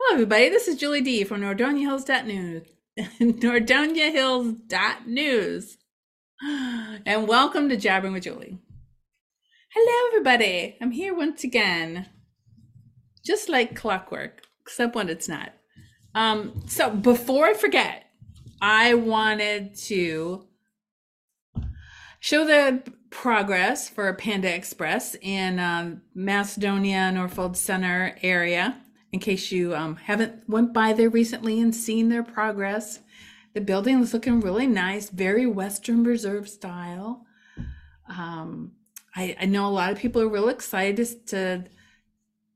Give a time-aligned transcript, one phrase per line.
[0.00, 0.48] Hello, everybody.
[0.48, 2.62] This is Julie D from Nordonia Hills News.
[3.20, 4.54] Nordonia Hills
[5.06, 5.76] News.
[7.04, 8.60] And welcome to Jabbering with Julie.
[9.74, 10.76] Hello, everybody.
[10.80, 12.06] I'm here once again,
[13.26, 15.52] just like clockwork, except when it's not.
[16.14, 18.04] Um, so before I forget,
[18.62, 20.46] I wanted to
[22.20, 28.80] show the progress for Panda Express in um, Macedonia, Northfield Center area
[29.12, 33.00] in case you um, haven't went by there recently and seen their progress.
[33.54, 37.24] The building is looking really nice very western reserve style.
[38.08, 38.72] Um,
[39.16, 41.64] I, I, know a lot of people are real excited to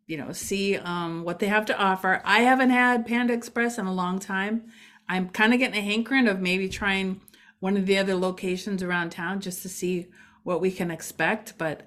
[0.06, 2.22] you know see um, what they have to offer.
[2.24, 4.70] I haven't had panda express in a long time.
[5.08, 7.20] I'm kind of getting a hankering of maybe trying
[7.60, 10.08] one of the other locations around town just to see
[10.42, 11.86] what we can expect but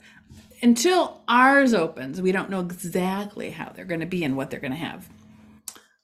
[0.62, 4.60] until ours opens, we don't know exactly how they're going to be and what they're
[4.60, 5.08] going to have.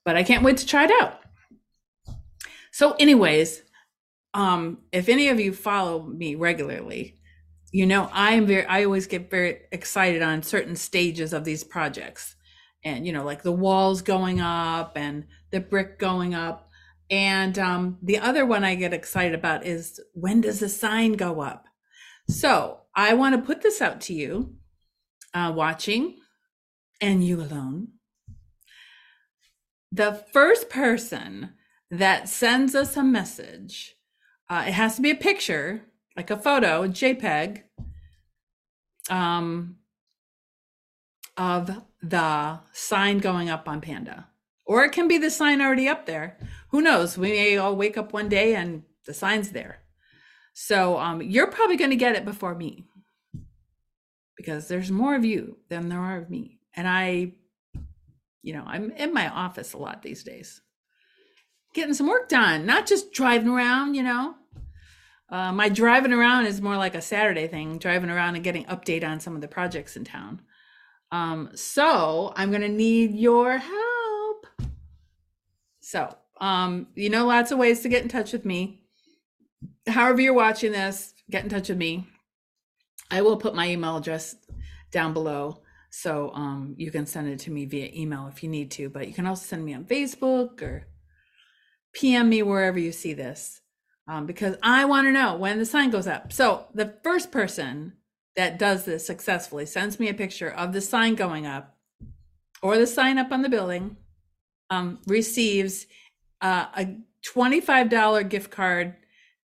[0.04, 1.20] But I can't wait to try it out.
[2.72, 3.64] So, anyways,
[4.34, 7.20] um, if any of you follow me regularly,
[7.72, 8.66] you know I am very.
[8.66, 12.36] I always get very excited on certain stages of these projects,
[12.84, 16.70] and you know, like the walls going up and the brick going up.
[17.10, 21.42] And um, the other one I get excited about is when does the sign go
[21.42, 21.66] up?
[22.28, 24.56] So I want to put this out to you,
[25.34, 26.18] uh, watching,
[27.00, 27.90] and you alone.
[29.92, 31.54] The first person
[31.90, 33.96] that sends us a message,
[34.50, 35.84] uh, it has to be a picture,
[36.16, 37.64] like a photo, a JPEG,
[39.10, 39.78] um,
[41.38, 44.28] of the sign going up on Panda.
[44.66, 46.38] Or it can be the sign already up there.
[46.70, 47.18] Who knows?
[47.18, 49.80] We may all wake up one day and the sign's there.
[50.54, 52.86] So um, you're probably going to get it before me
[54.36, 56.60] because there's more of you than there are of me.
[56.76, 57.34] And I,
[58.42, 60.62] you know, I'm in my office a lot these days,
[61.74, 64.36] getting some work done, not just driving around, you know.
[65.30, 69.08] Uh, my driving around is more like a Saturday thing, driving around and getting update
[69.08, 70.42] on some of the projects in town.
[71.12, 74.48] Um, so I'm going to need your help.
[75.80, 78.81] So, um, you know, lots of ways to get in touch with me
[79.88, 82.08] however you're watching this, get in touch with me.
[83.10, 84.36] I will put my email address
[84.92, 88.72] down below so um, you can send it to me via email if you need
[88.72, 90.88] to, but you can also send me on Facebook or
[91.94, 93.62] PM me wherever you see this
[94.08, 96.32] um, because I want to know when the sign goes up.
[96.32, 97.94] So the first person
[98.38, 101.78] that does this successfully sends me a picture of the sign going up
[102.62, 103.98] or the sign up on the building
[104.70, 105.88] um, receives
[106.40, 106.96] uh, a
[107.26, 108.96] $25 gift card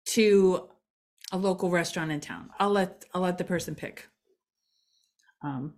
[0.08, 0.68] to
[1.32, 2.50] a local restaurant in town.
[2.58, 4.08] I'll let I'll let the person pick.
[5.42, 5.74] Um,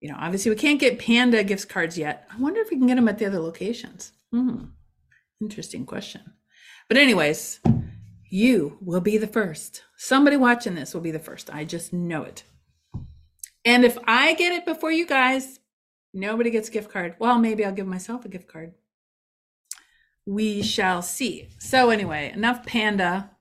[0.00, 2.26] you know, obviously we can't get Panda gift cards yet.
[2.32, 4.12] I wonder if we can get them at the other locations.
[4.32, 4.64] Hmm.
[5.40, 6.22] Interesting question.
[6.88, 7.60] But anyways,
[8.28, 9.82] you will be the first.
[9.96, 11.52] Somebody watching this will be the first.
[11.52, 12.44] I just know it.
[13.64, 15.58] And if I get it before you guys,
[16.14, 17.16] nobody gets gift card.
[17.18, 18.74] Well, maybe I'll give myself a gift card
[20.30, 21.48] we shall see.
[21.58, 23.32] So, anyway, enough Panda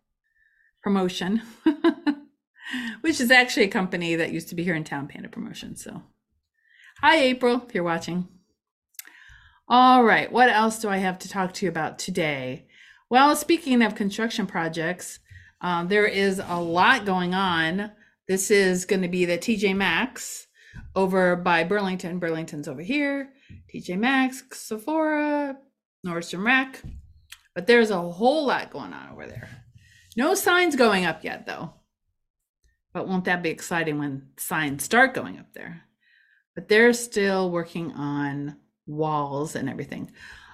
[0.81, 1.43] promotion,
[3.01, 5.75] which is actually a company that used to be here in town, Panda Promotion.
[5.75, 6.01] So,
[6.99, 8.27] hi, April, if you're watching.
[9.67, 12.65] All right, what else do I have to talk to you about today?
[13.07, 15.19] Well, speaking of construction projects,
[15.61, 17.91] um, there is a lot going on.
[18.27, 20.47] This is going to be the TJ Maxx
[20.95, 22.17] over by Burlington.
[22.17, 23.29] Burlington's over here.
[23.71, 25.55] TJ Maxx, Sephora,
[26.05, 26.81] Nordstrom Rack.
[27.55, 29.49] But there's a whole lot going on over there.
[30.15, 31.73] No signs going up yet, though.
[32.93, 35.81] But won't that be exciting when signs start going up there?
[36.55, 40.11] But they're still working on walls and everything.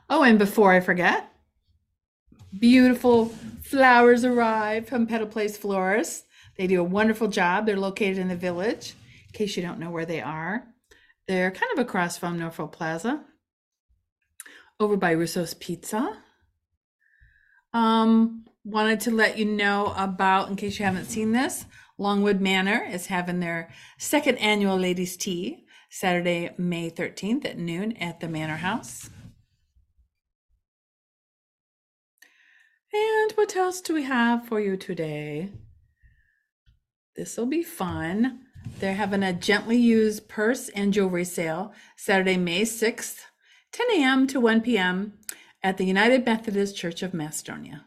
[0.10, 1.32] Oh, and before I forget,
[2.60, 3.28] beautiful
[3.64, 6.24] flowers arrive from Petal Place Florists.
[6.58, 7.66] They do a wonderful job.
[7.66, 8.94] They're located in the village,
[9.28, 10.66] in case you don't know where they are.
[11.28, 13.24] They're kind of across from Northfield Plaza
[14.80, 16.18] over by Russo's Pizza.
[17.74, 21.66] Um, wanted to let you know about, in case you haven't seen this,
[21.98, 28.20] Longwood Manor is having their second annual ladies' tea Saturday, May 13th at noon at
[28.20, 29.10] the Manor House.
[32.94, 35.52] And what else do we have for you today?
[37.16, 38.42] This will be fun.
[38.80, 43.20] They're having a gently used purse and jewelry sale Saturday, May 6th
[43.76, 44.26] 10 a.m.
[44.26, 45.12] to 1 p.m.
[45.62, 47.84] at the United Methodist Church of Macedonia,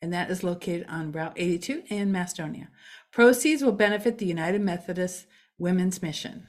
[0.00, 2.68] and that is located on Route 82 in Macedonia.
[3.10, 5.26] Proceeds will benefit the United Methodist
[5.58, 6.46] Women's Mission.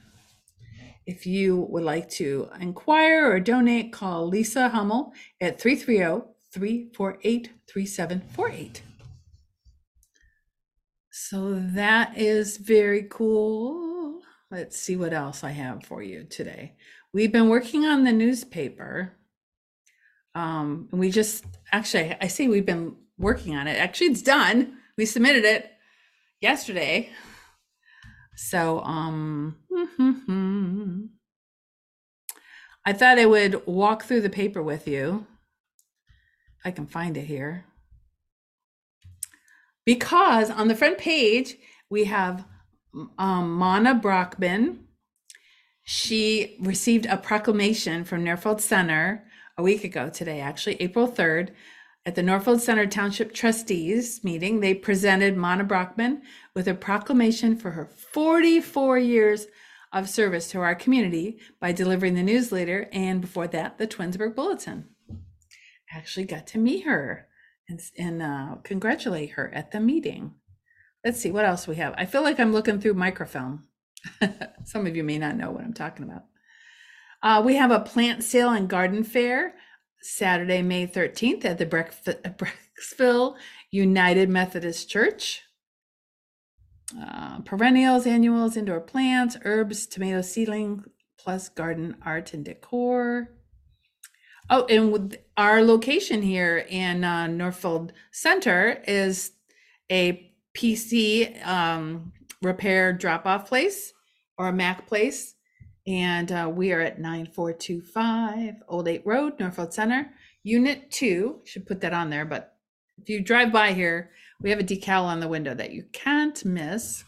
[1.07, 5.12] If you would like to inquire or donate, call Lisa Hummel
[5.42, 8.84] at 330 348 3748.
[11.10, 14.22] So that is very cool.
[14.51, 16.75] Let's see what else I have for you today.
[17.13, 19.13] We've been working on the newspaper.
[20.36, 23.77] Um, and we just actually, I say we've been working on it.
[23.77, 24.77] Actually, it's done.
[24.98, 25.71] We submitted it
[26.42, 27.12] yesterday.
[28.36, 29.57] So, um,
[32.86, 35.25] I thought I would walk through the paper with you.
[36.65, 37.65] I can find it here.
[39.86, 41.57] Because on the front page,
[41.89, 42.45] we have
[43.18, 44.88] um, Mona Brockman.
[45.83, 49.25] She received a proclamation from Northfield Center
[49.57, 51.50] a week ago today, actually, April 3rd,
[52.06, 54.59] at the Northfield Center Township Trustees meeting.
[54.59, 56.21] They presented Mona Brockman
[56.56, 59.47] with a proclamation for her 44 years
[59.91, 64.89] of service to our community by delivering the newsletter and before that, the Twinsburg Bulletin.
[65.12, 67.27] I actually, got to meet her
[67.69, 70.36] and, and uh, congratulate her at the meeting.
[71.06, 71.94] Let's see what else we have.
[71.97, 73.65] I feel like I'm looking through microfilm.
[74.65, 76.23] Some of you may not know what I'm talking about.
[77.21, 79.55] Uh, we have a plant sale and garden fair
[80.01, 83.38] Saturday, May 13th at the Brecksville
[83.71, 85.44] United Methodist Church.
[87.00, 90.83] Uh, perennials, annuals, indoor plants, herbs, tomato seedling,
[91.17, 93.29] plus garden art and decor.
[94.50, 99.31] Oh, and with our location here in uh, Northfield Center is
[99.89, 102.11] a PC um,
[102.44, 103.94] repair drop off place
[104.38, 105.36] or a Mac place.
[105.86, 110.12] And uh, we are at 9425 Old 8 Road, Northfield Center,
[110.44, 111.42] Unit 2.
[111.44, 112.56] Should put that on there, but
[113.01, 116.44] if you drive by here, we have a decal on the window that you can't
[116.45, 117.04] miss.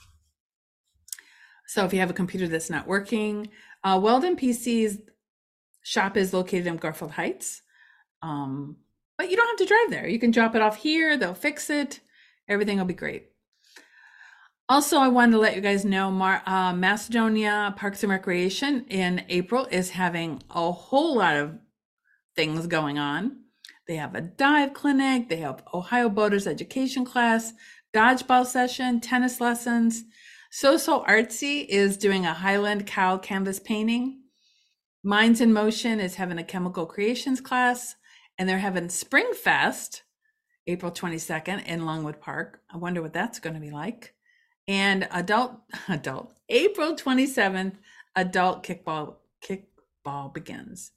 [1.68, 3.50] So if you have a computer that's not working,
[3.84, 5.00] uh, Weldon PC's
[5.84, 7.62] shop is located in Garfield Heights.
[8.22, 8.78] Um,
[9.18, 10.08] but you don't have to drive there.
[10.08, 12.02] You can drop it off here, they'll fix it,
[12.48, 13.30] everything will be great.
[14.68, 19.24] Also, I wanted to let you guys know Mar- uh, Macedonia Parks and Recreation in
[19.30, 21.60] April is having a whole lot of
[22.36, 23.44] things going on.
[23.88, 27.54] They have a dive clinic, they have Ohio Boaters Education class,
[27.94, 30.04] dodgeball session, tennis lessons.
[30.50, 34.22] So So Artsy is doing a Highland cow canvas painting.
[35.04, 37.98] Minds in Motion is having a chemical creations class,
[38.40, 40.02] and they're having Spring Fest
[40.66, 42.62] April 22nd in Longwood Park.
[42.74, 44.15] I wonder what that's going to be like
[44.68, 45.54] and adult
[45.88, 47.74] adult April 27th
[48.16, 50.92] adult kickball kickball begins.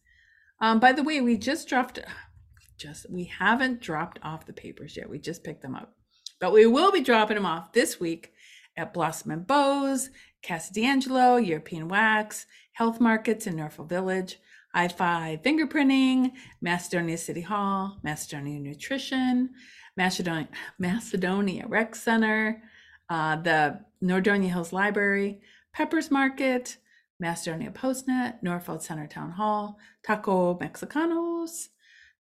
[0.60, 1.98] Um, by the way, we just dropped
[2.76, 5.10] just we haven't dropped off the papers yet.
[5.10, 5.94] We just picked them up.
[6.40, 8.32] But we will be dropping them off this week
[8.76, 10.10] at Blossom and Bows,
[10.42, 14.38] Casa D'Angelo, European Wax, Health Markets in Northfield Village,
[14.72, 19.50] I Five Fingerprinting, Macedonia City Hall, Macedonia Nutrition,
[19.96, 20.48] Macedonia,
[20.78, 22.62] Macedonia Rec Center,
[23.08, 25.40] uh, the Nordonia Hills Library,
[25.72, 26.76] Peppers Market,
[27.20, 31.68] Macedonia Postnet, Northfield Center Town Hall, Taco Mexicanos,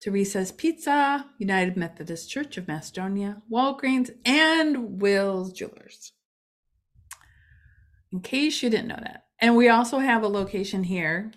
[0.00, 6.12] Teresa's Pizza, United Methodist Church of Macedonia, Walgreens, and Will's Jewelers.
[8.12, 9.24] In case you didn't know that.
[9.40, 11.32] And we also have a location here,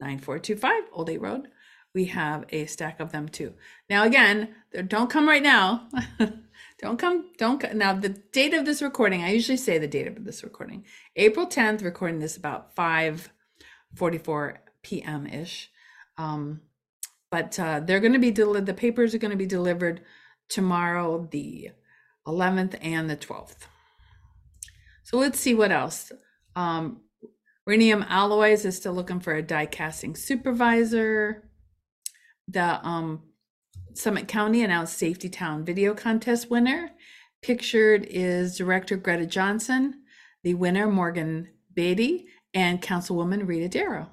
[0.00, 1.48] 9425 Old 8 Road.
[1.94, 3.54] We have a stack of them too.
[3.88, 4.54] Now, again,
[4.88, 5.88] don't come right now.
[6.78, 10.24] Don't come, don't now the date of this recording, I usually say the date of
[10.24, 10.84] this recording.
[11.16, 13.30] April 10th, recording this about 5
[13.94, 15.26] 44 p.m.
[15.26, 15.70] ish.
[16.18, 16.60] Um,
[17.30, 20.02] but uh, they're going to be delivered, the papers are going to be delivered
[20.48, 21.70] tomorrow, the
[22.26, 23.66] 11th and the 12th.
[25.02, 26.12] So let's see what else.
[26.56, 27.00] Um,
[27.66, 31.48] Rhenium Alloys is still looking for a die casting supervisor.
[32.46, 33.22] The um,
[33.94, 36.90] Summit County announced Safety Town Video Contest winner.
[37.42, 40.02] Pictured is Director Greta Johnson,
[40.42, 44.08] the winner Morgan Beatty, and Councilwoman Rita Darrow.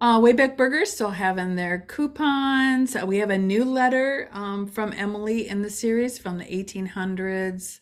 [0.00, 2.96] Uh, Wayback Burgers still having their coupons.
[2.96, 7.80] Uh, we have a new letter um, from Emily in the series from the 1800s.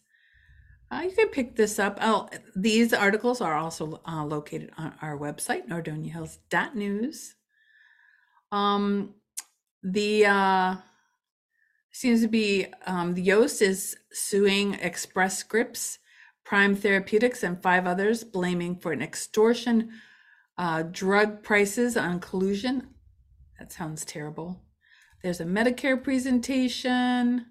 [0.90, 1.98] Uh, you can pick this up.
[2.02, 7.34] Oh, these articles are also uh, located on our website, nordoniahills.news.
[8.52, 9.14] Um,
[9.82, 10.76] the uh,
[11.90, 15.98] seems to be um, the Yost is suing Express Scripts,
[16.44, 19.90] Prime Therapeutics, and five others, blaming for an extortion
[20.58, 22.88] uh, drug prices on collusion.
[23.58, 24.60] That sounds terrible.
[25.22, 27.46] There's a Medicare presentation.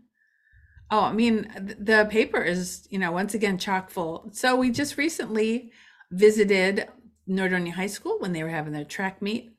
[0.91, 4.29] Oh, I mean, the paper is, you know, once again chock full.
[4.33, 5.71] So we just recently
[6.11, 6.87] visited
[7.27, 9.51] Nordonia High School when they were having their track meet.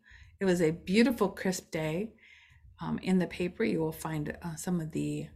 [0.42, 2.14] It was a beautiful, crisp day.
[2.80, 5.28] Um, in the paper, you will find uh, some of the.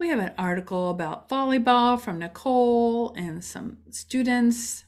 [0.00, 4.86] We have an article about volleyball from Nicole and some students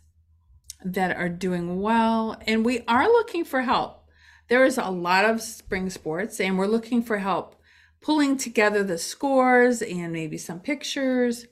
[0.84, 2.36] that are doing well.
[2.44, 4.04] And we are looking for help.
[4.48, 7.54] There is a lot of spring sports, and we're looking for help
[8.00, 11.46] pulling together the scores and maybe some pictures.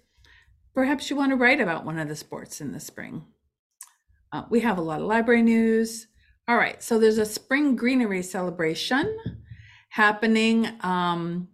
[0.74, 3.26] Perhaps you want to write about one of the sports in the spring.
[4.32, 6.08] Uh, we have a lot of library news.
[6.52, 9.18] All right, so there's a spring greenery celebration
[9.88, 10.68] happening.
[10.82, 11.48] Um,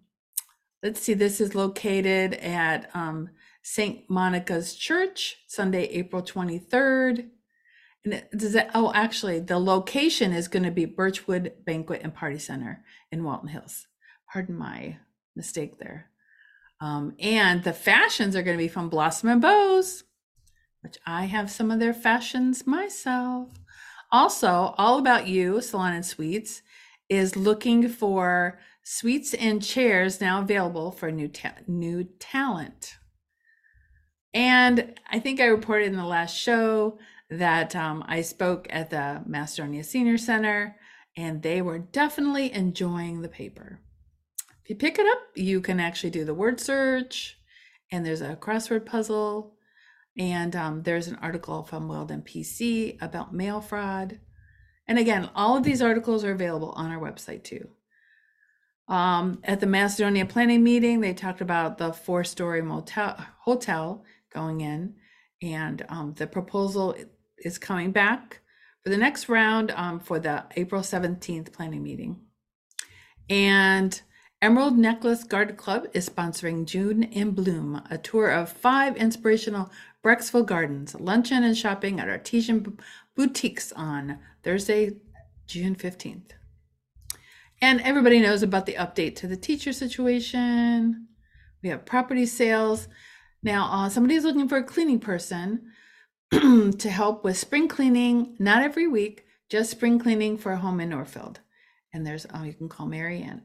[0.82, 3.30] let's see, this is located at um,
[3.62, 4.10] St.
[4.10, 7.28] Monica's Church, Sunday, April 23rd.
[8.04, 12.12] And it, does that, oh, actually, the location is going to be Birchwood Banquet and
[12.12, 13.86] Party Center in Walton Hills.
[14.32, 14.96] Pardon my
[15.36, 16.10] mistake there.
[16.80, 20.02] Um, and the fashions are going to be from Blossom and Bows,
[20.80, 23.50] which I have some of their fashions myself.
[24.10, 26.62] Also, All About You, Salon and Suites,
[27.08, 32.96] is looking for suites and chairs now available for new ta- new talent.
[34.32, 36.98] And I think I reported in the last show
[37.30, 40.76] that um, I spoke at the Macedonia Senior Center,
[41.16, 43.80] and they were definitely enjoying the paper.
[44.62, 47.38] If you pick it up, you can actually do the word search,
[47.90, 49.57] and there's a crossword puzzle,
[50.18, 54.18] and um, there's an article from Weldon PC about mail fraud.
[54.88, 57.68] And again, all of these articles are available on our website too.
[58.88, 64.62] Um, at the Macedonia planning meeting, they talked about the four story motel hotel going
[64.62, 64.94] in,
[65.42, 66.96] and um, the proposal
[67.36, 68.40] is coming back
[68.82, 72.20] for the next round um, for the April 17th planning meeting.
[73.28, 74.00] And
[74.40, 79.70] Emerald Necklace Garden Club is sponsoring June in Bloom, a tour of five inspirational
[80.04, 82.78] Brecksville gardens, luncheon and shopping at artesian
[83.16, 84.92] boutiques on Thursday,
[85.46, 86.30] June 15th.
[87.60, 91.08] And everybody knows about the update to the teacher situation.
[91.62, 92.86] We have property sales.
[93.42, 95.72] Now, uh, somebody is looking for a cleaning person
[96.30, 100.90] to help with spring cleaning, not every week, just spring cleaning for a home in
[100.90, 101.40] Northfield.
[101.92, 103.42] And there's, oh, you can call Mary Ann.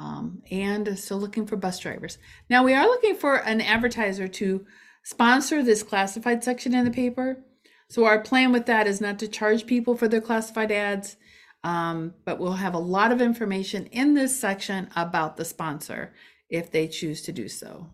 [0.00, 2.18] Um, and still looking for bus drivers.
[2.50, 4.64] Now, we are looking for an advertiser to
[5.08, 7.42] sponsor this classified section in the paper.
[7.88, 11.16] So our plan with that is not to charge people for their classified ads,
[11.64, 16.12] um, but we'll have a lot of information in this section about the sponsor
[16.50, 17.86] if they choose to do so.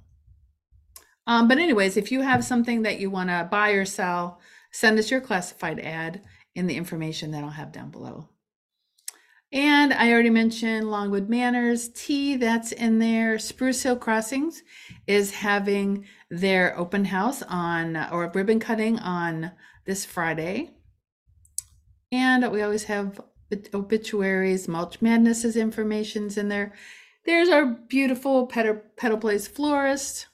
[1.25, 4.40] Um, but anyways, if you have something that you want to buy or sell,
[4.73, 6.21] send us your classified ad
[6.56, 8.28] in the information that I'll have down below.
[9.55, 13.39] And I already mentioned Longwood Manors Tea, that's in there.
[13.39, 14.65] Spruce Hill Crossings
[15.07, 19.53] is having their open house on, or ribbon cutting on
[19.87, 20.73] this Friday.
[22.11, 23.21] And we always have
[23.73, 26.75] obituaries, Mulch Madness's information's in there.
[27.25, 30.27] There's our beautiful Petal, Petal Place florist.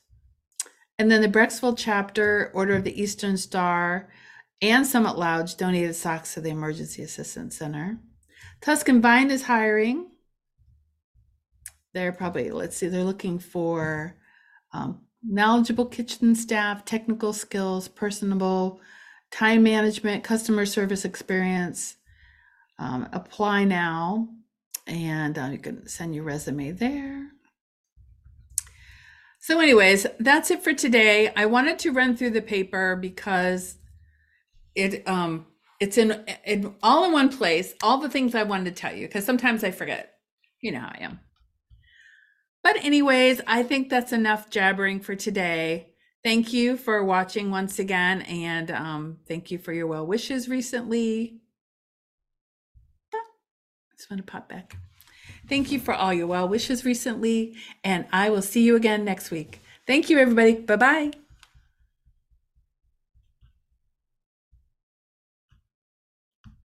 [0.99, 4.09] And then the Brecksville chapter, Order of the Eastern Star,
[4.63, 7.99] and Summit Lounge donated socks to the Emergency Assistance Center.
[8.61, 10.07] Tuscan Vine is hiring.
[11.93, 14.17] They're probably, let's see, they're looking for
[14.73, 18.81] um, knowledgeable kitchen staff, technical skills, personable,
[19.31, 21.97] time management, customer service experience.
[22.79, 24.29] Um, apply now,
[24.87, 27.29] and uh, you can send your resume there.
[29.39, 31.33] So, anyways, that's it for today.
[31.37, 33.77] I wanted to run through the paper because
[34.75, 35.47] it um
[35.81, 39.07] it's in, in all in one place, all the things I wanted to tell you,
[39.07, 40.15] because sometimes I forget.
[40.61, 41.21] You know how I am.
[42.63, 45.95] But, anyways, I think that's enough jabbering for today.
[46.23, 51.41] Thank you for watching once again, and um, thank you for your well wishes recently.
[53.15, 54.77] I just want to pop back.
[55.49, 59.31] Thank you for all your well wishes recently, and I will see you again next
[59.31, 59.63] week.
[59.87, 60.57] Thank you, everybody.
[60.57, 61.11] Bye bye.